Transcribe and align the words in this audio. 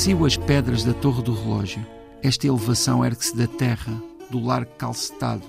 Aprecio 0.00 0.24
as 0.24 0.34
pedras 0.34 0.82
da 0.82 0.94
Torre 0.94 1.22
do 1.22 1.34
Relógio. 1.34 1.86
Esta 2.22 2.46
elevação 2.46 3.04
ergue-se 3.04 3.36
da 3.36 3.46
terra, 3.46 3.92
do 4.30 4.42
largo 4.42 4.70
calcetado, 4.78 5.42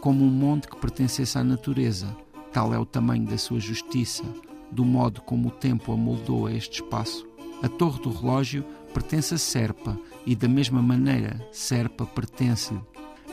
como 0.00 0.24
um 0.24 0.30
monte 0.30 0.68
que 0.68 0.76
pertencesse 0.76 1.36
à 1.36 1.42
natureza. 1.42 2.16
Tal 2.52 2.72
é 2.72 2.78
o 2.78 2.86
tamanho 2.86 3.26
da 3.26 3.36
sua 3.36 3.58
justiça, 3.58 4.22
do 4.70 4.84
modo 4.84 5.20
como 5.22 5.48
o 5.48 5.50
tempo 5.50 5.90
amoldou 5.90 6.46
a 6.46 6.52
este 6.52 6.82
espaço. 6.82 7.26
A 7.64 7.68
Torre 7.68 8.00
do 8.00 8.10
Relógio 8.10 8.64
pertence 8.94 9.34
a 9.34 9.38
Serpa 9.38 9.98
e, 10.24 10.36
da 10.36 10.46
mesma 10.46 10.80
maneira, 10.80 11.44
Serpa 11.50 12.06
pertence-lhe. 12.06 12.80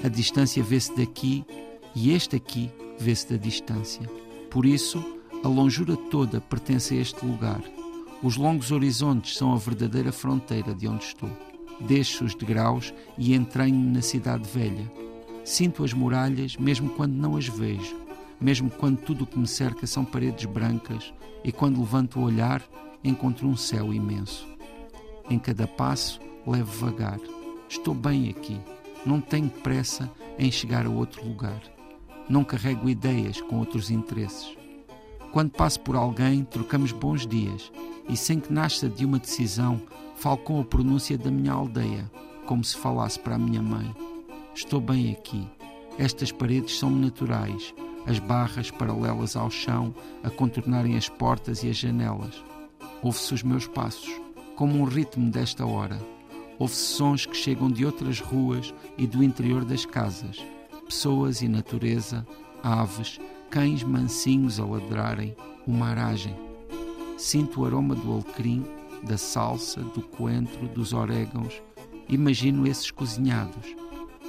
A 0.04 0.08
distância 0.08 0.64
vê-se 0.64 0.98
daqui 0.98 1.46
e 1.94 2.10
este 2.10 2.36
aqui 2.36 2.72
vê-se 2.98 3.30
da 3.30 3.38
distância. 3.38 4.10
Por 4.50 4.66
isso, 4.66 5.06
a 5.44 5.48
longura 5.48 5.96
toda 6.10 6.42
pertence 6.42 6.96
a 6.96 7.00
este 7.00 7.24
lugar. 7.24 7.62
Os 8.24 8.38
longos 8.38 8.72
horizontes 8.72 9.36
são 9.36 9.52
a 9.52 9.58
verdadeira 9.58 10.10
fronteira 10.10 10.74
de 10.74 10.88
onde 10.88 11.04
estou. 11.04 11.30
Deixo 11.82 12.24
os 12.24 12.34
degraus 12.34 12.94
e 13.18 13.36
entranho 13.36 13.76
na 13.76 14.02
cidade 14.02 14.48
velha. 14.48 14.90
Sinto 15.44 15.84
as 15.84 15.92
muralhas 15.92 16.56
mesmo 16.56 16.90
quando 16.92 17.12
não 17.16 17.36
as 17.36 17.50
vejo, 17.50 17.98
mesmo 18.40 18.70
quando 18.70 19.00
tudo 19.00 19.26
o 19.26 19.28
que 19.28 19.38
me 19.38 19.46
cerca 19.46 19.86
são 19.86 20.06
paredes 20.06 20.46
brancas 20.46 21.14
e 21.44 21.52
quando 21.52 21.82
levanto 21.82 22.18
o 22.18 22.24
olhar 22.24 22.64
encontro 23.04 23.46
um 23.46 23.58
céu 23.58 23.94
imenso. 23.94 24.48
Em 25.30 25.38
cada 25.38 25.68
passo 25.68 26.22
levo 26.48 26.72
vagar. 26.86 27.20
Estou 27.68 27.94
bem 27.94 28.30
aqui. 28.30 28.58
Não 29.06 29.20
tenho 29.20 29.50
pressa 29.50 30.10
em 30.40 30.50
chegar 30.50 30.86
a 30.86 30.90
outro 30.90 31.28
lugar. 31.28 31.62
Não 32.30 32.46
carrego 32.46 32.88
ideias 32.88 33.42
com 33.42 33.58
outros 33.60 33.92
interesses. 33.92 34.63
Quando 35.34 35.50
passo 35.50 35.80
por 35.80 35.96
alguém, 35.96 36.44
trocamos 36.44 36.92
bons 36.92 37.26
dias 37.26 37.72
e, 38.08 38.16
sem 38.16 38.40
que 38.40 38.54
nasça 38.54 38.88
de 38.88 39.04
uma 39.04 39.18
decisão, 39.18 39.82
falo 40.16 40.38
com 40.38 40.62
a 40.62 40.64
pronúncia 40.64 41.18
da 41.18 41.32
minha 41.32 41.52
aldeia, 41.52 42.10
como 42.46 42.64
se 42.64 42.78
falasse 42.78 43.18
para 43.18 43.34
a 43.34 43.40
minha 43.40 43.60
mãe. 43.60 43.96
Estou 44.54 44.80
bem 44.80 45.12
aqui. 45.12 45.50
Estas 45.98 46.32
paredes 46.32 46.78
são 46.78 46.92
naturais, 46.92 47.74
as 48.06 48.20
barras 48.20 48.70
paralelas 48.70 49.36
ao 49.36 49.50
chão 49.50 49.96
a 50.24 50.30
contornarem 50.30 50.96
as 50.96 51.10
portas 51.10 51.64
e 51.64 51.70
as 51.72 51.78
janelas. 51.78 52.44
Ouve-se 53.02 53.34
os 53.34 53.42
meus 53.42 53.66
passos, 53.66 54.22
como 54.56 54.78
um 54.78 54.84
ritmo 54.84 55.32
desta 55.32 55.66
hora. 55.66 56.00
Ouve-se 56.60 56.94
sons 56.94 57.26
que 57.26 57.36
chegam 57.36 57.72
de 57.72 57.84
outras 57.84 58.20
ruas 58.20 58.72
e 59.00 59.08
do 59.08 59.24
interior 59.24 59.66
das 59.66 59.84
casas. 59.84 60.46
Pessoas 60.86 61.42
e 61.42 61.48
natureza, 61.48 62.24
aves, 62.62 63.20
cães 63.54 63.84
mansinhos 63.84 64.60
a 64.60 64.66
ladrarem, 64.66 65.36
uma 65.68 65.90
aragem. 65.90 66.36
Sinto 67.20 67.62
o 67.62 67.66
aroma 67.68 67.94
do 67.94 68.12
alecrim, 68.12 68.66
da 69.04 69.16
salsa, 69.16 69.80
do 69.80 70.02
coentro, 70.02 70.68
dos 70.70 70.92
orégãos. 70.92 71.62
Imagino 72.10 72.66
esses 72.66 72.90
cozinhados. 72.90 73.76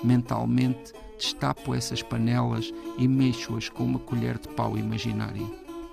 Mentalmente, 0.03 0.93
destapo 1.17 1.75
essas 1.75 2.03
panelas 2.03 2.71
e 2.99 3.09
mexo-as 3.09 3.71
com 3.71 3.85
uma 3.85 3.99
colher 3.99 4.37
de 4.37 4.49
pau 4.49 4.77
imaginária. 4.77 5.47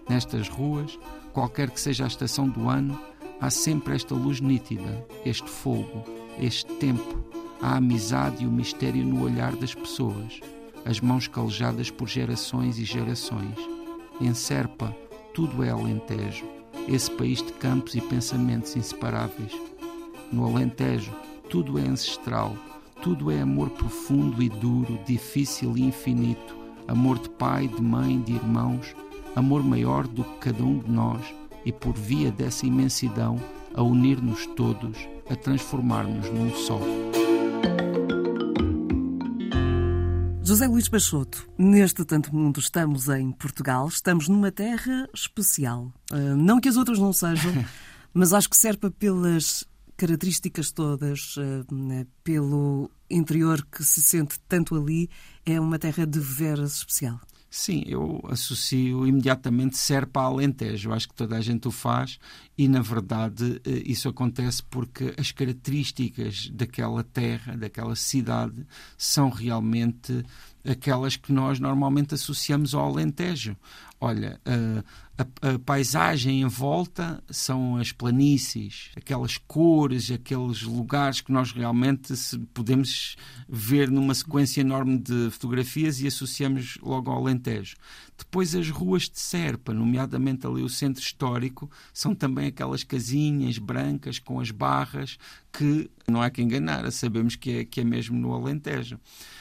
Nestas 0.10 0.50
ruas, 0.50 1.00
qualquer 1.32 1.70
que 1.70 1.80
seja 1.80 2.04
a 2.04 2.08
estação 2.08 2.50
do 2.50 2.68
ano, 2.68 3.00
há 3.40 3.50
sempre 3.50 3.96
esta 3.96 4.14
luz 4.14 4.42
nítida, 4.42 5.08
este 5.26 5.50
fogo, 5.50 6.04
este 6.38 6.70
tempo, 6.74 7.24
a 7.62 7.78
amizade 7.78 8.44
e 8.44 8.48
o 8.48 8.52
mistério 8.52 9.06
no 9.06 9.24
olhar 9.24 9.56
das 9.56 9.74
pessoas, 9.74 10.42
as 10.86 11.00
mãos 11.00 11.28
calejadas 11.28 11.90
por 11.90 12.08
gerações 12.08 12.78
e 12.80 12.86
gerações. 12.86 13.56
Em 14.20 14.34
Serpa, 14.34 14.96
tudo 15.34 15.64
é 15.64 15.70
Alentejo, 15.70 16.46
esse 16.88 17.10
país 17.12 17.42
de 17.42 17.52
campos 17.54 17.96
e 17.96 18.02
pensamentos 18.02 18.76
inseparáveis. 18.76 19.52
No 20.32 20.46
Alentejo, 20.46 21.12
tudo 21.50 21.78
é 21.78 21.82
ancestral, 21.82 22.56
tudo 23.02 23.32
é 23.32 23.42
amor 23.42 23.70
profundo 23.72 24.42
e 24.42 24.50
duro, 24.50 25.00
difícil 25.06 25.78
e 25.78 25.84
infinito, 25.84 26.56
amor 26.88 27.20
de 27.20 27.30
pai, 27.30 27.68
de 27.68 27.82
mãe, 27.82 28.22
de 28.22 28.34
irmãos, 28.34 28.96
amor 29.36 29.64
maior 29.64 30.08
do 30.08 30.24
que 30.24 30.52
cada 30.52 30.64
um 30.64 30.80
de 30.80 30.92
nós 30.92 31.22
e 31.66 31.72
por 31.72 31.94
via 31.94 32.32
dessa 32.32 32.66
imensidão 32.66 33.40
a 33.74 33.82
unir-nos 33.82 34.46
todos, 34.48 34.98
a 35.30 35.36
transformar-nos 35.36 36.30
num 36.30 36.52
só. 36.52 36.80
José 40.52 40.68
Luís 40.68 40.90
Peixoto, 40.90 41.48
neste 41.58 42.04
tanto 42.04 42.36
mundo 42.36 42.60
estamos 42.60 43.08
em 43.08 43.32
Portugal, 43.32 43.88
estamos 43.88 44.28
numa 44.28 44.52
terra 44.52 45.08
especial. 45.14 45.94
Uh, 46.12 46.36
não 46.36 46.60
que 46.60 46.68
as 46.68 46.76
outras 46.76 47.00
não 47.00 47.14
sejam, 47.14 47.54
mas 48.14 48.34
acho 48.34 48.50
que 48.50 48.58
Serpa 48.58 48.92
pelas 48.92 49.66
características 49.96 50.70
todas, 50.70 51.38
uh, 51.38 52.06
pelo 52.22 52.92
interior 53.10 53.66
que 53.66 53.82
se 53.82 54.02
sente 54.02 54.38
tanto 54.50 54.76
ali, 54.76 55.10
é 55.46 55.58
uma 55.58 55.80
terra 55.80 56.06
de 56.06 56.20
veras 56.20 56.74
especial. 56.74 57.22
Sim, 57.54 57.84
eu 57.86 58.22
associo 58.30 59.06
imediatamente 59.06 59.76
Serpa 59.78 60.22
a 60.22 60.24
Alentejo. 60.24 60.94
Acho 60.94 61.10
que 61.10 61.14
toda 61.14 61.36
a 61.36 61.42
gente 61.42 61.68
o 61.68 61.72
faz 61.72 62.18
e, 62.58 62.66
na 62.66 62.82
verdade, 62.82 63.62
eh, 63.66 63.84
isso 63.86 64.08
acontece 64.08 64.64
porque 64.64 65.14
as 65.18 65.34
características 65.34 66.50
daquela 66.50 67.04
terra, 67.04 67.58
daquela 67.58 67.94
cidade, 67.94 68.66
são 68.98 69.30
realmente 69.30 70.24
aquelas 70.68 71.16
que 71.16 71.32
nós 71.32 71.60
normalmente 71.60 72.14
associamos 72.14 72.74
ao 72.74 72.86
Alentejo. 72.86 73.56
Olha, 74.00 74.42
a, 74.44 75.22
a, 75.22 75.54
a, 75.54 75.60
paisagem 75.60 76.42
em 76.42 76.48
volta 76.48 77.24
são 77.30 77.78
as 77.78 77.92
planícies, 77.92 78.90
aquelas 78.96 79.38
cores, 79.38 80.10
aqueles 80.10 80.64
lugares 80.64 81.22
que 81.22 81.32
nós 81.32 81.52
realmente 81.52 82.14
podemos 82.54 83.16
ver 83.48 83.92
numa 83.92 84.16
sequência 84.16 84.62
enorme 84.62 84.98
de 84.98 85.30
fotografias 85.30 86.02
e 86.02 86.08
associamos 86.08 86.80
logo 86.82 87.12
ao 87.12 87.20
Alentejo. 87.20 87.76
Depois 88.18 88.56
as 88.56 88.70
ruas 88.70 89.10
de 89.10 89.20
Serpa, 89.20 89.74
nomeadamente 89.74 90.46
ali 90.46 90.62
o 90.62 90.70
centro 90.70 91.02
histórico, 91.02 91.70
são 91.94 92.14
também 92.14 92.48
aquelas 92.48 92.84
casinhas 92.84 93.58
brancas 93.58 94.20
com 94.20 94.40
as 94.40 94.52
barras 94.52 95.18
que 95.52 95.90
não 96.08 96.22
há 96.22 96.30
que 96.30 96.42
enganar, 96.42 96.90
sabemos 96.92 97.36
que 97.36 97.52
é, 97.58 97.66
que 97.66 97.82
é 97.82 97.84
mesmo 97.84 98.18
no 98.18 98.34
Alentejo. 98.34 99.00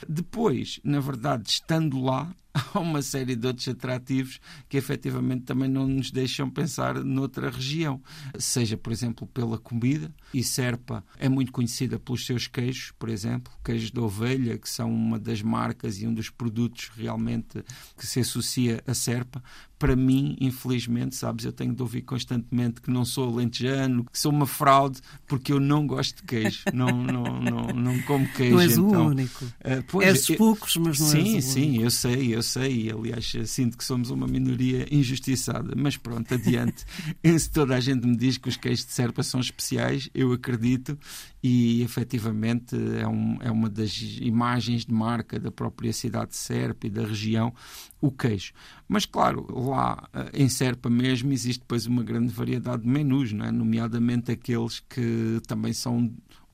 Depois, 0.08 0.80
na 0.82 1.00
verdade, 1.00 1.48
estando 1.48 2.00
lá, 2.00 2.34
há 2.74 2.78
uma 2.78 3.02
série 3.02 3.36
de 3.36 3.46
outros 3.46 3.68
atrativos 3.68 4.40
que 4.68 4.76
efetivamente 4.76 5.44
também 5.44 5.68
não 5.68 5.86
nos 5.86 6.10
deixam 6.10 6.50
pensar 6.50 7.02
noutra 7.04 7.50
região. 7.50 8.02
Seja, 8.38 8.76
por 8.76 8.92
exemplo, 8.92 9.26
pela 9.26 9.58
comida, 9.58 10.12
e 10.34 10.42
Serpa 10.42 11.04
é 11.18 11.28
muito 11.28 11.52
conhecida 11.52 11.98
pelos 11.98 12.26
seus 12.26 12.46
queijos, 12.46 12.92
por 12.98 13.08
exemplo, 13.08 13.52
queijos 13.64 13.90
de 13.90 14.00
ovelha, 14.00 14.58
que 14.58 14.68
são 14.68 14.92
uma 14.92 15.18
das 15.18 15.42
marcas 15.42 16.00
e 16.00 16.06
um 16.06 16.14
dos 16.14 16.30
produtos 16.30 16.90
realmente 16.96 17.64
que 17.96 18.06
se 18.06 18.20
associa 18.20 18.82
a 18.86 18.94
Serpa. 18.94 19.42
Para 19.80 19.96
mim, 19.96 20.36
infelizmente, 20.38 21.16
sabes, 21.16 21.46
eu 21.46 21.52
tenho 21.52 21.74
de 21.74 21.80
ouvir 21.80 22.02
constantemente 22.02 22.82
que 22.82 22.90
não 22.90 23.02
sou 23.02 23.32
alentejano, 23.32 24.04
que 24.04 24.18
sou 24.18 24.30
uma 24.30 24.46
fraude, 24.46 25.00
porque 25.26 25.52
eu 25.52 25.58
não 25.58 25.86
gosto 25.86 26.16
de 26.16 26.22
queijo, 26.24 26.64
não, 26.72 26.90
não, 26.90 27.40
não, 27.40 27.66
não 27.68 28.02
como 28.02 28.28
queijo. 28.34 28.56
Não 28.56 28.60
és 28.60 28.72
então, 28.76 29.06
o 29.06 29.08
único. 29.08 29.44
Uh, 29.44 29.82
pois, 29.88 30.06
és 30.06 30.28
eu, 30.28 30.36
poucos, 30.36 30.76
mas 30.76 31.00
não 31.00 31.06
sim, 31.06 31.36
és 31.36 31.44
o 31.46 31.48
Sim, 31.48 31.60
sim, 31.62 31.82
eu 31.82 31.90
sei, 31.90 32.34
eu 32.34 32.42
sei, 32.42 32.92
aliás 32.92 33.32
sinto 33.46 33.78
que 33.78 33.84
somos 33.84 34.10
uma 34.10 34.26
minoria 34.26 34.86
injustiçada, 34.94 35.72
mas 35.74 35.96
pronto, 35.96 36.34
adiante. 36.34 36.84
Se 37.40 37.50
toda 37.50 37.74
a 37.74 37.80
gente 37.80 38.06
me 38.06 38.16
diz 38.16 38.36
que 38.36 38.50
os 38.50 38.58
queijos 38.58 38.84
de 38.84 38.92
Serpa 38.92 39.22
são 39.22 39.40
especiais, 39.40 40.10
eu 40.14 40.30
acredito 40.32 40.98
e 41.42 41.82
efetivamente 41.82 42.76
é, 42.98 43.06
um, 43.08 43.38
é 43.40 43.50
uma 43.50 43.68
das 43.68 43.98
imagens 44.20 44.84
de 44.84 44.92
marca 44.92 45.40
da 45.40 45.50
própria 45.50 45.92
cidade 45.92 46.30
de 46.30 46.36
Serpa 46.36 46.86
e 46.86 46.90
da 46.90 47.04
região, 47.04 47.52
o 48.00 48.10
queijo. 48.10 48.52
Mas 48.88 49.04
claro, 49.04 49.46
lá 49.50 50.08
eh, 50.12 50.30
em 50.34 50.48
Serpa 50.48 50.88
mesmo 50.88 51.32
existe 51.32 51.60
depois 51.60 51.86
uma 51.86 52.02
grande 52.02 52.32
variedade 52.32 52.82
de 52.82 52.88
menus, 52.88 53.32
é? 53.32 53.50
nomeadamente 53.50 54.32
aqueles 54.32 54.80
que 54.80 55.40
também 55.46 55.72
são 55.72 56.10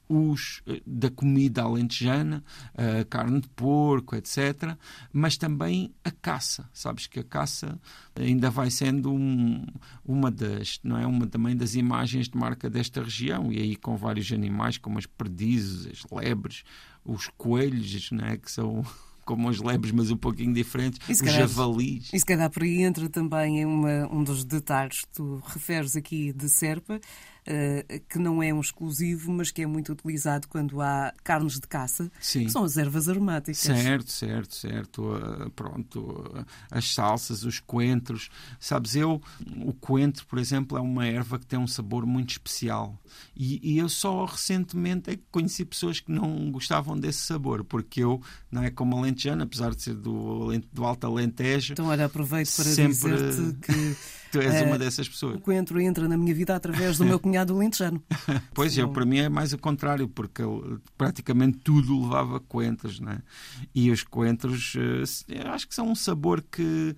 os 0.08 0.62
eh, 0.66 0.80
da 0.86 1.10
comida 1.10 1.62
alentejana, 1.62 2.44
a 2.74 3.04
carne 3.04 3.40
de 3.40 3.48
porco, 3.48 4.14
etc., 4.16 4.76
mas 5.12 5.36
também 5.36 5.92
a 6.04 6.10
caça. 6.10 6.68
Sabes 6.72 7.06
que 7.06 7.20
a 7.20 7.24
caça 7.24 7.78
ainda 8.14 8.50
vai 8.50 8.70
sendo 8.70 9.12
um, 9.12 9.66
uma 10.04 10.30
das, 10.30 10.80
não 10.82 10.98
é, 10.98 11.06
uma 11.06 11.26
também 11.26 11.56
das 11.56 11.74
imagens 11.74 12.28
de 12.28 12.36
marca 12.36 12.70
desta 12.70 13.02
região 13.02 13.52
e 13.52 13.58
aí 13.58 13.76
com 13.76 13.96
vários 13.96 14.30
animais 14.32 14.78
como 14.78 14.98
as 14.98 15.06
perdizes, 15.06 15.86
as 15.86 16.10
lebres, 16.10 16.64
os 17.04 17.28
coelhos, 17.36 18.10
não 18.10 18.24
é, 18.24 18.36
que 18.36 18.50
são 18.50 18.84
como 19.26 19.48
os 19.48 19.60
lebres, 19.60 19.92
mas 19.92 20.10
um 20.10 20.16
pouquinho 20.16 20.54
diferentes, 20.54 21.06
os 21.06 21.20
calhar, 21.20 21.40
javalis. 21.40 22.10
E 22.14 22.18
se 22.18 22.24
calhar 22.24 22.48
por 22.48 22.62
aí 22.62 22.82
entra 22.82 23.08
também 23.10 23.66
uma, 23.66 24.08
um 24.10 24.22
dos 24.22 24.44
detalhes 24.44 25.00
que 25.00 25.08
tu 25.08 25.42
referes 25.44 25.96
aqui 25.96 26.32
de 26.32 26.48
Serpa, 26.48 27.00
que 28.08 28.18
não 28.18 28.42
é 28.42 28.52
um 28.52 28.60
exclusivo, 28.60 29.32
mas 29.32 29.50
que 29.50 29.62
é 29.62 29.66
muito 29.66 29.92
utilizado 29.92 30.48
quando 30.48 30.80
há 30.80 31.12
carnes 31.22 31.54
de 31.54 31.66
caça, 31.66 32.10
Sim. 32.20 32.48
são 32.48 32.64
as 32.64 32.76
ervas 32.76 33.08
aromáticas. 33.08 33.58
Certo, 33.58 34.10
certo, 34.10 34.54
certo. 34.54 35.02
Uh, 35.02 35.50
pronto, 35.50 36.00
uh, 36.00 36.44
as 36.70 36.92
salsas, 36.92 37.44
os 37.44 37.60
coentros. 37.60 38.28
Sabes, 38.58 38.96
eu, 38.96 39.20
o 39.64 39.72
coentro, 39.72 40.26
por 40.26 40.38
exemplo, 40.38 40.76
é 40.76 40.80
uma 40.80 41.06
erva 41.06 41.38
que 41.38 41.46
tem 41.46 41.58
um 41.58 41.66
sabor 41.66 42.04
muito 42.06 42.30
especial. 42.30 43.00
E, 43.36 43.60
e 43.62 43.78
eu 43.78 43.88
só 43.88 44.24
recentemente 44.24 45.10
é 45.10 45.16
que 45.16 45.22
conheci 45.30 45.64
pessoas 45.64 46.00
que 46.00 46.10
não 46.10 46.50
gostavam 46.50 46.98
desse 46.98 47.20
sabor, 47.20 47.64
porque 47.64 48.02
eu, 48.02 48.20
não 48.50 48.62
é 48.62 48.70
como 48.70 48.96
alentejano, 48.96 49.42
apesar 49.42 49.74
de 49.74 49.82
ser 49.82 49.94
do, 49.94 50.50
do 50.72 50.84
Alto 50.84 51.06
Alentejo. 51.06 51.74
Então, 51.74 51.86
olha, 51.86 52.06
aproveito 52.06 52.54
para 52.54 52.64
sempre... 52.64 52.94
dizer-te 52.94 53.58
que. 53.60 53.96
tu 54.40 54.46
és 54.46 54.62
uma 54.62 54.78
dessas 54.78 55.08
pessoas. 55.08 55.36
O 55.36 55.40
coentro 55.40 55.80
entra 55.80 56.08
na 56.08 56.16
minha 56.16 56.34
vida 56.34 56.54
através 56.54 56.98
do 56.98 57.04
meu 57.04 57.18
cunhado 57.20 57.54
alentejano. 57.54 58.02
pois, 58.54 58.74
Sim. 58.74 58.82
eu, 58.82 58.88
para 58.88 59.04
mim 59.04 59.18
é 59.18 59.28
mais 59.28 59.52
o 59.52 59.58
contrário, 59.58 60.08
porque 60.08 60.42
eu, 60.42 60.80
praticamente 60.96 61.58
tudo 61.58 62.02
levava 62.02 62.40
coentros, 62.40 63.00
né? 63.00 63.18
E 63.74 63.90
os 63.90 64.02
coentros, 64.02 64.74
eh, 65.28 65.48
acho 65.48 65.68
que 65.68 65.74
são 65.74 65.90
um 65.90 65.94
sabor 65.94 66.42
que 66.42 66.94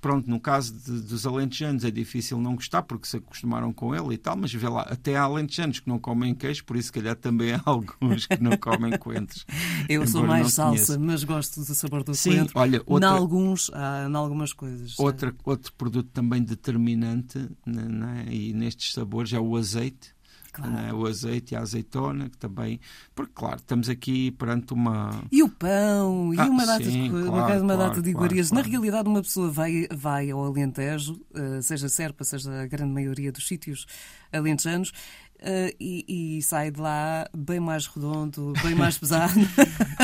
pronto, 0.00 0.28
no 0.28 0.40
caso 0.40 0.72
de, 0.72 1.00
dos 1.02 1.26
alentejanos 1.26 1.84
é 1.84 1.90
difícil 1.90 2.40
não 2.40 2.54
gostar 2.54 2.82
porque 2.82 3.06
se 3.06 3.18
acostumaram 3.18 3.72
com 3.72 3.94
ele 3.94 4.14
e 4.14 4.18
tal, 4.18 4.36
mas 4.36 4.52
vê 4.52 4.68
lá, 4.68 4.82
até 4.82 5.16
há 5.16 5.22
alentejanos 5.22 5.80
que 5.80 5.88
não 5.88 5.98
comem 5.98 6.34
queijo, 6.34 6.64
por 6.64 6.76
isso, 6.76 6.92
calhar, 6.92 7.16
também 7.16 7.52
há 7.52 7.60
alguns 7.64 8.26
que 8.26 8.42
não 8.42 8.56
comem 8.56 8.96
coentros. 8.98 9.44
Eu 9.88 10.06
sou 10.06 10.26
mais 10.26 10.54
salsa, 10.54 10.98
mas 10.98 11.24
gosto 11.24 11.60
do 11.60 11.74
sabor 11.74 12.02
do 12.02 12.14
Sim, 12.14 12.30
coentro. 12.30 12.58
olha, 12.58 12.82
outra, 12.86 13.08
em 13.08 13.12
alguns, 13.12 13.70
há, 13.72 14.06
em 14.08 14.14
algumas 14.14 14.52
coisas. 14.52 14.98
Outra, 14.98 15.34
outro 15.44 15.72
produto 15.74 16.10
também 16.12 16.42
determinante 16.42 17.38
né, 17.66 18.26
e 18.30 18.52
nestes 18.52 18.92
sabores 18.92 19.32
é 19.32 19.40
o 19.40 19.56
azeite. 19.56 20.14
Claro. 20.52 20.72
Né? 20.72 20.92
O 20.92 21.06
azeite 21.06 21.54
e 21.54 21.56
a 21.56 21.60
azeitona, 21.60 22.28
que 22.28 22.36
também. 22.36 22.80
Porque, 23.14 23.32
claro, 23.34 23.56
estamos 23.56 23.88
aqui 23.88 24.30
perante 24.32 24.72
uma. 24.72 25.22
E 25.30 25.42
o 25.42 25.48
pão, 25.48 26.32
ah, 26.36 26.46
e 26.46 26.48
uma 26.48 26.66
data 26.66 26.84
sim, 26.84 27.04
de, 27.04 27.08
claro, 27.10 27.32
uma, 27.32 27.46
claro, 27.46 27.78
data 27.78 28.02
de 28.02 28.10
iguarias. 28.10 28.50
Na 28.50 28.62
realidade, 28.62 29.08
uma 29.08 29.22
pessoa 29.22 29.50
vai, 29.50 29.86
vai 29.92 30.30
ao 30.30 30.44
Alentejo, 30.44 31.20
uh, 31.30 31.62
seja 31.62 31.88
Serpa, 31.88 32.24
seja 32.24 32.62
a 32.62 32.66
grande 32.66 32.92
maioria 32.92 33.30
dos 33.32 33.46
sítios 33.46 33.86
alentejanos, 34.32 34.92
Uh, 35.40 35.72
e, 35.80 36.36
e, 36.36 36.42
sai 36.42 36.70
de 36.70 36.78
lá 36.78 37.26
bem 37.34 37.58
mais 37.58 37.86
redondo, 37.86 38.52
bem 38.62 38.74
mais 38.74 38.98
pesado. 39.00 39.40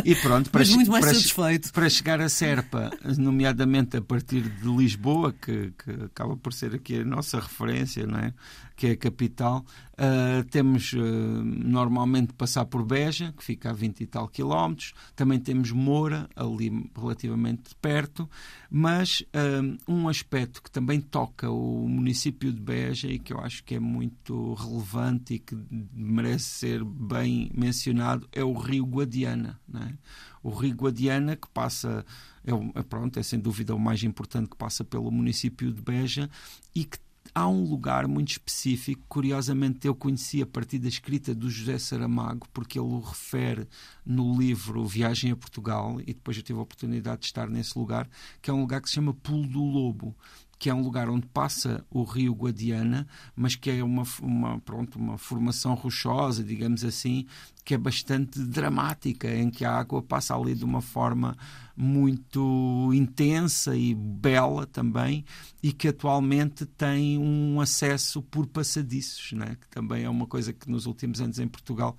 e 0.03 0.15
pronto, 0.15 0.49
para, 0.49 0.61
mas 0.61 0.75
muito 0.75 0.91
mais 0.91 1.05
para, 1.05 1.15
satisfeito. 1.15 1.73
Para 1.75 1.91
chegar 1.91 2.23
a 2.23 2.29
Serpa, 2.31 2.91
nomeadamente 3.19 3.99
a 3.99 4.01
partir 4.01 4.41
de 4.41 4.67
Lisboa, 4.67 5.35
que, 5.35 5.75
que 5.77 5.91
acaba 6.05 6.39
por 6.39 6.55
ser 6.55 6.75
aqui 6.75 7.01
a 7.01 7.05
nossa 7.05 7.39
referência, 7.39 8.07
não 8.07 8.19
é? 8.19 8.33
Que 8.77 8.89
é 8.89 8.91
a 8.91 8.97
capital, 8.97 9.65
uh, 9.95 10.45
temos 10.51 10.93
uh, 10.93 10.99
normalmente 10.99 12.35
passar 12.35 12.67
por 12.67 12.85
Beja, 12.85 13.33
que 13.37 13.43
fica 13.43 13.71
a 13.71 13.73
20 13.73 14.03
e 14.03 14.07
tal 14.07 14.29
quilómetros, 14.29 14.93
também 15.15 15.41
temos 15.41 15.73
Moura, 15.73 16.29
ali 16.37 16.91
relativamente 16.95 17.75
perto, 17.81 18.29
mas 18.71 19.23
um 19.89 20.09
aspecto 20.09 20.63
que 20.63 20.71
também 20.71 21.01
toca 21.01 21.49
o 21.51 21.89
município 21.89 22.53
de 22.53 22.61
Beja 22.61 23.09
e 23.09 23.19
que 23.19 23.33
eu 23.33 23.39
acho 23.39 23.63
que 23.65 23.75
é 23.75 23.81
muito 23.81 24.55
relevante 24.55 25.35
e 25.35 25.39
que 25.39 25.57
merece 25.95 26.45
ser 26.45 26.85
bem 26.85 27.51
mencionado 27.55 28.29
é 28.33 28.45
o 28.45 28.55
Rio 28.55 28.85
Guadiana. 28.85 29.59
É? 29.75 29.93
O 30.43 30.51
Rio 30.51 30.75
Guadiana, 30.75 31.37
que 31.37 31.49
passa, 31.49 32.05
é, 32.45 32.79
é, 32.79 32.83
pronto, 32.83 33.19
é 33.19 33.23
sem 33.23 33.39
dúvida 33.39 33.75
o 33.75 33.81
mais 33.81 34.03
importante 34.03 34.51
que 34.51 34.57
passa 34.57 34.85
pelo 34.85 35.11
município 35.11 35.73
de 35.73 35.83
Beja 35.83 36.31
e 36.75 36.85
que 36.85 36.99
há 37.37 37.47
um 37.47 37.65
lugar 37.65 38.09
muito 38.09 38.31
específico, 38.31 39.05
curiosamente 39.07 39.87
eu 39.87 39.95
conheci 39.95 40.41
a 40.41 40.47
partir 40.47 40.79
da 40.79 40.89
escrita 40.89 41.35
do 41.35 41.51
José 41.51 41.79
Saramago, 41.79 42.49
porque 42.51 42.79
ele 42.79 42.89
o 42.89 42.99
refere 42.99 43.69
no 44.07 44.39
livro 44.41 44.87
Viagem 44.87 45.31
a 45.33 45.37
Portugal, 45.37 46.01
e 46.01 46.15
depois 46.15 46.39
eu 46.39 46.43
tive 46.43 46.59
a 46.59 46.63
oportunidade 46.63 47.21
de 47.21 47.27
estar 47.27 47.47
nesse 47.47 47.79
lugar, 47.79 48.09
que 48.41 48.49
é 48.49 48.55
um 48.55 48.61
lugar 48.61 48.81
que 48.81 48.89
se 48.89 48.95
chama 48.95 49.13
Pulo 49.13 49.47
do 49.47 49.63
Lobo 49.63 50.17
que 50.59 50.71
é 50.71 50.75
um 50.75 50.81
lugar 50.81 51.11
onde 51.11 51.27
passa 51.27 51.85
o 51.91 52.03
rio 52.03 52.33
Guadiana, 52.33 53.07
mas 53.35 53.55
que 53.55 53.71
é 53.71 53.85
uma, 53.85 54.05
uma, 54.23 54.59
pronto, 54.61 54.99
uma 54.99 55.19
formação 55.19 55.75
rochosa, 55.75 56.43
digamos 56.43 56.83
assim, 56.83 57.27
que 57.63 57.75
é 57.75 57.79
bastante 57.79 58.41
dramática, 58.41 59.29
em 59.29 59.51
que 59.51 59.67
a 59.67 59.73
água 59.73 60.03
passa 60.03 60.35
ali 60.35 60.55
de 60.55 60.65
uma 60.65 60.81
forma 60.81 61.37
muito 61.77 62.91
intensa 62.95 63.77
e 63.77 63.95
bela 63.95 64.67
também, 64.67 65.25
e 65.63 65.73
que 65.73 65.89
atualmente 65.89 66.65
tem 66.65 67.19
um 67.19 67.61
acesso 67.61 68.23
por 68.23 68.47
passadiços, 68.47 69.33
né? 69.33 69.57
que 69.61 69.69
também 69.69 70.05
é 70.05 70.09
uma 70.09 70.27
coisa 70.27 70.53
que 70.53 70.71
nos 70.71 70.87
últimos 70.87 71.21
anos 71.21 71.39
em 71.39 71.47
Portugal 71.47 71.97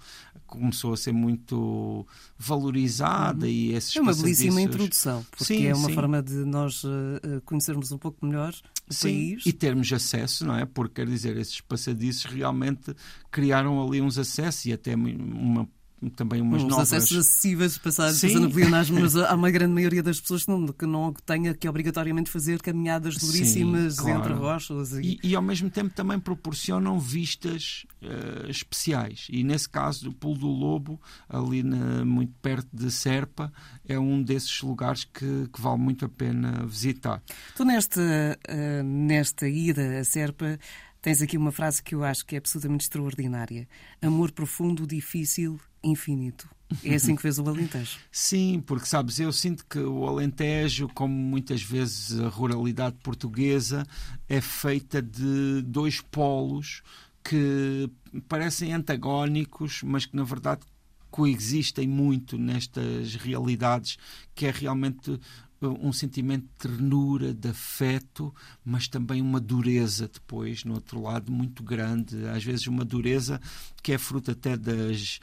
começou 0.47 0.93
a 0.93 0.97
ser 0.97 1.11
muito 1.11 2.07
valorizada 2.37 3.45
uhum. 3.45 3.51
e 3.51 3.73
esses 3.73 3.95
É 3.95 4.01
uma 4.01 4.15
belíssima 4.15 4.61
introdução, 4.61 5.23
porque 5.29 5.45
sim, 5.45 5.65
é 5.67 5.75
uma 5.75 5.89
sim. 5.89 5.93
forma 5.93 6.23
de 6.23 6.45
nós 6.45 6.83
uh, 6.83 7.41
conhecermos 7.45 7.91
um 7.91 7.97
pouco 7.97 8.25
melhor 8.25 8.55
o 8.89 8.93
sim, 8.93 9.07
país. 9.09 9.45
E 9.45 9.53
termos 9.53 9.91
acesso, 9.91 10.45
não 10.45 10.55
é? 10.55 10.65
Porque, 10.65 10.95
quer 10.95 11.07
dizer, 11.07 11.37
esses 11.37 11.61
passadiços 11.61 12.25
realmente 12.25 12.95
criaram 13.29 13.85
ali 13.85 14.01
uns 14.01 14.17
acessos 14.17 14.65
e 14.65 14.73
até 14.73 14.95
uma 14.95 15.67
também 16.15 16.41
umas 16.41 16.61
Uns 16.61 16.69
novas... 16.69 16.93
acessos 16.93 17.17
acessíveis 17.17 17.77
passados 17.77 18.21
passando 18.21 18.49
pleonagem, 18.51 18.99
mas 18.99 19.15
há 19.17 19.33
uma 19.33 19.49
grande 19.49 19.73
maioria 19.73 20.03
das 20.03 20.21
pessoas 20.21 20.45
que 20.45 20.51
não, 20.51 20.67
que 20.67 20.85
não 20.85 21.13
tenha 21.25 21.53
que 21.53 21.67
obrigatoriamente 21.67 22.29
fazer 22.29 22.61
caminhadas 22.61 23.17
duríssimas 23.17 23.95
Sim, 23.95 24.03
claro. 24.03 24.19
entre 24.19 24.33
rochas. 24.33 24.91
E... 24.93 25.19
E, 25.23 25.29
e... 25.29 25.35
ao 25.35 25.41
mesmo 25.41 25.69
tempo 25.69 25.93
também 25.93 26.19
proporcionam 26.19 26.99
vistas 26.99 27.85
uh, 28.03 28.49
especiais. 28.49 29.27
E 29.29 29.43
nesse 29.43 29.67
caso, 29.67 30.09
o 30.09 30.13
Pulo 30.13 30.37
do 30.37 30.47
Lobo, 30.47 31.01
ali 31.27 31.63
na, 31.63 32.05
muito 32.05 32.33
perto 32.41 32.67
de 32.71 32.91
Serpa, 32.91 33.51
é 33.87 33.97
um 33.97 34.21
desses 34.21 34.61
lugares 34.61 35.03
que, 35.03 35.47
que 35.51 35.61
vale 35.61 35.79
muito 35.79 36.05
a 36.05 36.09
pena 36.09 36.63
visitar. 36.65 37.23
Tu 37.55 37.65
nesta, 37.65 38.01
uh, 38.01 38.83
nesta 38.83 39.47
ida 39.47 39.99
a 39.99 40.03
Serpa 40.03 40.59
Tens 41.01 41.21
aqui 41.21 41.37
uma 41.37 41.51
frase 41.51 41.81
que 41.81 41.95
eu 41.95 42.03
acho 42.03 42.25
que 42.25 42.35
é 42.35 42.37
absolutamente 42.37 42.83
extraordinária. 42.83 43.67
Amor 44.01 44.31
profundo, 44.31 44.85
difícil, 44.85 45.59
infinito. 45.83 46.49
É 46.83 46.95
assim 46.95 47.15
que 47.15 47.21
fez 47.21 47.39
o 47.39 47.47
Alentejo. 47.47 47.97
Sim, 48.11 48.61
porque 48.65 48.85
sabes, 48.85 49.19
eu 49.19 49.31
sinto 49.31 49.65
que 49.65 49.79
o 49.79 50.05
Alentejo, 50.05 50.89
como 50.93 51.13
muitas 51.13 51.61
vezes 51.61 52.19
a 52.19 52.27
ruralidade 52.27 52.97
portuguesa, 53.01 53.85
é 54.27 54.41
feita 54.41 55.01
de 55.01 55.61
dois 55.61 56.01
polos 56.01 56.81
que 57.23 57.89
parecem 58.27 58.73
antagónicos, 58.73 59.81
mas 59.83 60.05
que 60.05 60.15
na 60.15 60.23
verdade 60.23 60.61
coexistem 61.09 61.87
muito 61.87 62.37
nestas 62.37 63.15
realidades, 63.15 63.97
que 64.35 64.45
é 64.45 64.51
realmente 64.51 65.19
um 65.61 65.91
sentimento 65.91 66.43
de 66.43 66.69
ternura, 66.69 67.33
de 67.33 67.49
afeto, 67.49 68.33
mas 68.63 68.87
também 68.87 69.21
uma 69.21 69.39
dureza 69.39 70.07
depois, 70.07 70.63
no 70.63 70.75
outro 70.75 71.01
lado, 71.01 71.31
muito 71.31 71.63
grande. 71.63 72.27
Às 72.27 72.43
vezes 72.43 72.67
uma 72.67 72.85
dureza 72.85 73.41
que 73.81 73.91
é 73.91 73.97
fruto 73.97 74.31
até 74.31 74.55
das 74.55 75.19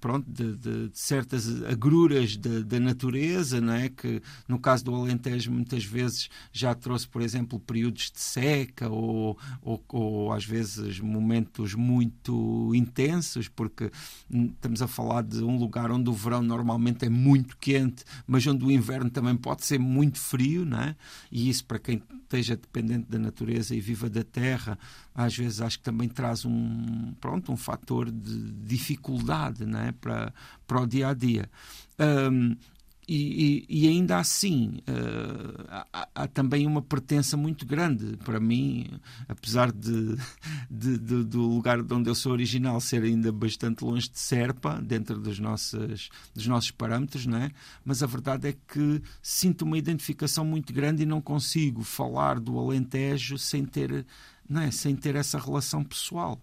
pronto, 0.00 0.28
de, 0.28 0.56
de, 0.56 0.88
de 0.88 0.98
certas 0.98 1.62
agruras 1.64 2.36
da 2.36 2.80
natureza, 2.80 3.60
não 3.60 3.72
é? 3.72 3.88
que 3.88 4.20
no 4.48 4.58
caso 4.58 4.84
do 4.84 4.94
Alentejo 4.94 5.52
muitas 5.52 5.84
vezes 5.84 6.28
já 6.52 6.74
trouxe, 6.74 7.06
por 7.06 7.22
exemplo, 7.22 7.60
períodos 7.60 8.10
de 8.10 8.20
seca 8.20 8.88
ou, 8.88 9.38
ou, 9.62 9.84
ou 9.88 10.32
às 10.32 10.44
vezes 10.44 10.98
momentos 10.98 11.74
muito 11.74 12.72
intensos, 12.74 13.48
porque 13.48 13.90
estamos 14.28 14.82
a 14.82 14.88
falar 14.88 15.22
de 15.22 15.42
um 15.44 15.56
lugar 15.56 15.90
onde 15.90 16.10
o 16.10 16.12
verão 16.12 16.42
normalmente 16.42 17.04
é 17.04 17.08
muito 17.08 17.56
quente, 17.58 18.04
mas 18.26 18.46
onde 18.46 18.64
o 18.64 18.70
inverno 18.70 19.10
também 19.10 19.36
pode 19.44 19.62
ser 19.66 19.78
muito 19.78 20.18
frio, 20.18 20.64
não 20.64 20.80
é? 20.80 20.96
e 21.30 21.50
isso 21.50 21.66
para 21.66 21.78
quem 21.78 22.02
esteja 22.22 22.56
dependente 22.56 23.10
da 23.10 23.18
natureza 23.18 23.76
e 23.76 23.80
viva 23.80 24.08
da 24.08 24.24
terra, 24.24 24.78
às 25.14 25.36
vezes 25.36 25.60
acho 25.60 25.76
que 25.76 25.84
também 25.84 26.08
traz 26.08 26.46
um, 26.46 27.12
pronto, 27.20 27.52
um 27.52 27.56
fator 27.56 28.10
de 28.10 28.52
dificuldade 28.52 29.66
né, 29.66 29.92
para, 30.00 30.32
para 30.66 30.80
o 30.80 30.86
dia 30.86 31.08
a 31.08 31.14
dia. 31.14 31.50
Um, 31.98 32.56
e, 33.08 33.66
e, 33.68 33.88
ainda 33.88 34.18
assim 34.18 34.80
uh, 34.88 35.64
há, 35.92 36.08
há, 36.14 36.26
também 36.26 36.66
uma 36.66 36.80
pertença 36.80 37.36
muito 37.36 37.66
grande 37.66 38.16
para 38.18 38.40
mim, 38.40 38.90
apesar 39.28 39.70
de, 39.70 40.16
de, 40.70 40.98
de, 40.98 41.24
do 41.24 41.42
lugar 41.42 41.82
de 41.82 41.92
onde 41.92 42.08
eu 42.08 42.14
sou 42.14 42.32
original 42.32 42.80
ser 42.80 43.02
ainda 43.02 43.30
bastante 43.30 43.84
longe 43.84 44.08
de 44.08 44.18
Serpa, 44.18 44.80
dentro 44.80 45.18
dos 45.18 45.38
nossos, 45.38 46.08
dos 46.34 46.46
nossos 46.46 46.70
parâmetros, 46.70 47.26
não 47.26 47.38
é? 47.38 47.50
mas 47.84 48.02
a 48.02 48.06
verdade 48.06 48.48
é 48.48 48.52
que 48.52 49.02
sinto 49.22 49.62
uma 49.62 49.76
identificação 49.76 50.44
muito 50.44 50.72
grande 50.72 51.02
e 51.02 51.06
não 51.06 51.20
consigo 51.20 51.82
falar 51.82 52.40
do 52.40 52.58
Alentejo 52.58 53.36
sem 53.38 53.64
ter 53.64 54.06
é? 54.62 54.70
sem 54.70 54.94
ter 54.94 55.16
essa 55.16 55.38
relação 55.38 55.82
pessoal. 55.82 56.38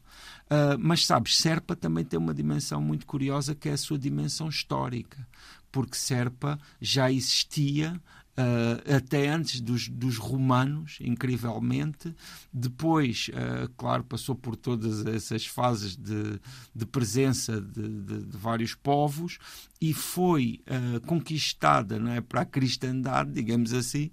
Uh, 0.46 0.78
mas 0.80 1.06
sabes, 1.06 1.38
Serpa 1.38 1.76
também 1.76 2.04
tem 2.04 2.20
uma 2.20 2.34
dimensão 2.34 2.82
muito 2.82 3.06
curiosa 3.06 3.56
que 3.56 3.70
é 3.70 3.74
a 3.74 3.78
sua 3.78 3.98
dimensão 3.98 4.50
histórica, 4.50 5.26
porque 5.72 5.96
Serpa 5.96 6.60
já 6.80 7.12
existia 7.12 8.02
Uh, 8.32 8.96
até 8.96 9.28
antes 9.28 9.60
dos, 9.60 9.90
dos, 9.90 10.18
romanos, 10.18 10.98
incrivelmente. 11.02 12.16
Depois, 12.52 13.30
uh, 13.30 13.70
claro, 13.76 14.06
passou 14.06 14.34
por 14.34 14.56
todas 14.56 15.06
essas 15.06 15.46
fases 15.46 15.98
de, 15.98 16.40
de 16.74 16.86
presença 16.86 17.60
de, 17.60 17.90
de, 17.90 18.26
de, 18.26 18.38
vários 18.38 18.74
povos 18.74 19.38
e 19.82 19.94
foi 19.94 20.62
uh, 20.66 21.02
conquistada 21.02 22.00
não 22.00 22.14
é, 22.14 22.22
para 22.22 22.42
a 22.42 22.46
cristandade, 22.46 23.34
digamos 23.34 23.74
assim, 23.74 24.10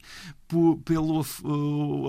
por, 0.49 0.79
pelo 0.79 1.21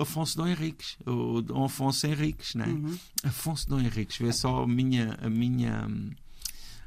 Afonso 0.00 0.36
Dom 0.36 0.48
Henriques, 0.48 0.98
o 1.06 1.40
Dom 1.40 1.64
Afonso 1.64 2.08
Henriques. 2.08 2.56
Não 2.56 2.64
é? 2.64 2.68
Uhum. 2.68 2.98
Afonso 3.22 3.68
Dom 3.68 3.78
Henriques, 3.78 4.18
vê 4.18 4.32
só 4.32 4.64
a 4.64 4.66
minha. 4.66 5.16
A 5.22 5.30
minha 5.30 5.86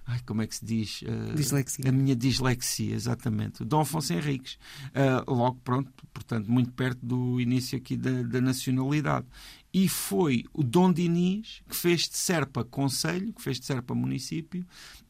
Ai, 0.05 0.19
como 0.25 0.41
é 0.41 0.47
que 0.47 0.55
se 0.55 0.65
diz? 0.65 1.01
Uh, 1.01 1.33
dislexia. 1.35 1.87
A 1.87 1.91
minha 1.91 2.15
dislexia, 2.15 2.93
exatamente. 2.93 3.63
Dom 3.63 3.81
Afonso 3.81 4.13
Henriques. 4.13 4.57
Uh, 4.89 5.31
logo, 5.31 5.59
pronto, 5.63 5.91
portanto, 6.13 6.51
muito 6.51 6.71
perto 6.73 7.05
do 7.05 7.39
início 7.39 7.77
aqui 7.77 7.95
da, 7.95 8.21
da 8.23 8.41
nacionalidade. 8.41 9.25
E 9.73 9.87
foi 9.87 10.45
o 10.53 10.61
Dom 10.61 10.91
Dinis 10.91 11.63
que 11.67 11.75
fez 11.75 12.01
de 12.01 12.17
Serpa 12.17 12.63
Conselho, 12.63 13.33
que 13.33 13.41
fez 13.41 13.59
de 13.59 13.65
Serpa 13.65 13.95
município 13.95 14.65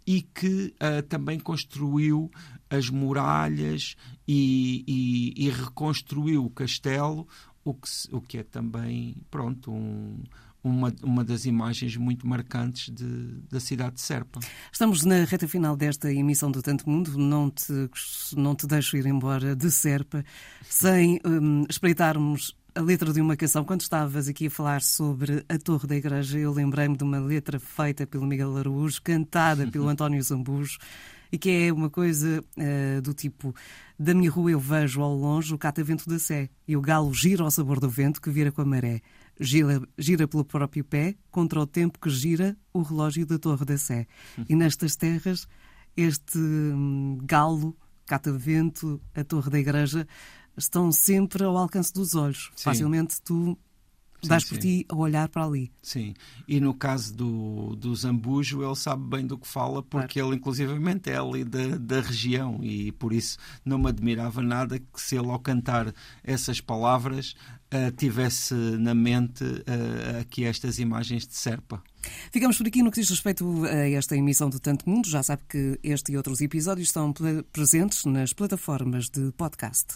e 0.06 0.22
que 0.22 0.74
uh, 0.76 1.02
também 1.04 1.40
construiu 1.40 2.32
as 2.70 2.90
muralhas 2.90 3.96
e, 4.28 4.84
e, 4.88 5.48
e 5.48 5.50
reconstruiu 5.50 6.46
o 6.46 6.50
castelo, 6.50 7.28
o 7.64 7.74
que, 7.74 7.90
o 8.12 8.22
que 8.22 8.38
é 8.40 8.44
também, 8.44 9.16
pronto, 9.30 9.72
um, 9.72 10.22
uma, 10.64 10.94
uma 11.04 11.24
das 11.24 11.46
imagens 11.46 11.98
muito 11.98 12.26
marcantes 12.26 12.94
de, 12.94 13.42
da 13.52 13.60
cidade 13.60 13.96
de 13.96 14.02
Serpa. 14.02 14.40
Estamos 14.72 15.04
na 15.04 15.26
reta 15.26 15.48
final 15.48 15.76
desta 15.76 16.12
emissão 16.12 16.50
do 16.50 16.62
Tanto 16.62 16.90
Mundo. 16.90 17.18
Não 17.18 17.50
te, 17.50 17.90
não 18.36 18.56
te 18.56 18.66
deixo 18.66 18.96
ir 18.96 19.06
embora 19.06 19.56
de 19.56 19.70
Serpa 19.70 20.24
sem 20.64 21.20
um, 21.26 21.66
espreitarmos 21.70 22.56
a 22.74 22.82
letra 22.82 23.12
de 23.12 23.20
uma 23.20 23.36
canção. 23.36 23.66
Quando 23.66 23.82
estavas 23.82 24.28
aqui 24.28 24.48
a 24.48 24.52
falar 24.52 24.82
sobre 24.82 25.44
a 25.50 25.58
Torre 25.60 25.88
da 25.88 25.96
Igreja, 25.96 26.40
eu 26.40 26.52
lembrei-me 26.52 26.96
de 26.98 27.04
uma 27.04 27.20
letra 27.20 27.60
feita 27.60 28.08
pelo 28.08 28.26
Miguel 28.26 28.56
Araújo, 28.58 29.02
cantada 29.02 29.68
pelo 29.68 29.88
António 29.90 30.24
Zambujo, 30.24 30.80
e 31.32 31.38
que 31.38 31.50
é 31.50 31.74
uma 31.74 31.90
coisa 31.90 32.44
uh, 32.58 33.02
do 33.02 33.14
tipo: 33.14 33.54
Da 34.00 34.14
minha 34.14 34.32
rua 34.32 34.52
eu 34.52 34.60
vejo 34.60 35.02
ao 35.02 35.14
longe 35.14 35.54
o 35.54 35.58
catavento 35.58 36.10
da 36.10 36.18
Sé, 36.18 36.50
e 36.68 36.76
o 36.76 36.82
galo 36.82 37.14
gira 37.14 37.44
ao 37.44 37.52
sabor 37.52 37.80
do 37.80 37.90
vento 37.90 38.22
que 38.22 38.32
vira 38.32 38.52
com 38.52 38.62
a 38.62 38.66
maré 38.66 39.02
gira, 39.40 39.82
gira 39.98 40.28
pelo 40.28 40.46
próprio 40.46 40.84
pé 40.84 41.16
contra 41.32 41.60
o 41.60 41.68
tempo 41.68 42.00
que 42.00 42.10
gira 42.10 42.58
o 42.74 42.82
relógio 42.82 43.26
da 43.26 43.38
Torre 43.38 43.66
da 43.66 43.78
Sé. 43.78 44.08
E 44.50 44.56
nestas 44.56 44.96
terras, 44.96 45.48
este 45.96 46.38
hum, 46.38 47.20
galo, 47.24 47.76
catavento, 48.06 49.02
a 49.14 49.24
Torre 49.24 49.50
da 49.50 49.60
Igreja, 49.60 50.08
estão 50.58 50.92
sempre 50.92 51.44
ao 51.44 51.58
alcance 51.58 51.94
dos 51.94 52.16
olhos. 52.16 52.52
Sim. 52.56 52.64
Facilmente 52.64 53.22
tu 53.22 53.58
dás 54.28 54.44
por 54.44 54.58
ti 54.58 54.86
a 54.90 54.96
olhar 54.96 55.30
para 55.30 55.46
ali. 55.46 55.72
Sim, 55.82 56.14
e 56.48 56.60
no 56.60 56.74
caso 56.74 57.14
do, 57.16 57.76
do 57.76 57.96
Zambujo, 57.96 58.64
ele 58.64 58.76
sabe 58.76 59.04
bem 59.06 59.26
do 59.26 59.38
que 59.38 59.48
fala, 59.48 59.82
porque 59.82 60.20
claro. 60.20 60.30
ele, 60.30 60.38
inclusivamente, 60.38 61.10
é 61.10 61.18
ali 61.18 61.44
da, 61.44 61.78
da 61.78 62.02
região 62.02 62.60
e 62.64 62.92
por 62.92 63.14
isso 63.14 63.38
não 63.66 63.78
me 63.78 63.90
admirava 63.90 64.42
nada 64.42 64.80
que 64.80 65.02
se 65.02 65.16
ele, 65.16 65.30
ao 65.30 65.40
cantar 65.40 65.94
essas 66.24 66.62
palavras, 66.62 67.36
uh, 67.74 67.92
tivesse 67.96 68.54
na 68.54 68.94
mente 68.94 69.44
uh, 69.44 70.22
aqui 70.22 70.46
estas 70.46 70.80
imagens 70.80 71.28
de 71.28 71.36
Serpa. 71.36 71.82
Ficamos 72.32 72.58
por 72.58 72.68
aqui 72.68 72.84
no 72.84 72.92
que 72.92 73.00
diz 73.00 73.10
respeito 73.10 73.66
a 73.66 73.90
esta 73.90 74.16
emissão 74.16 74.50
do 74.50 74.60
Tanto 74.60 74.90
Mundo. 74.90 75.08
Já 75.08 75.24
sabe 75.24 75.44
que 75.48 75.80
este 75.84 76.12
e 76.12 76.18
outros 76.18 76.42
episódios 76.42 76.90
estão 76.90 77.14
presentes 77.52 78.06
nas 78.06 78.34
plataformas 78.34 79.10
de 79.10 79.32
podcast. 79.34 79.96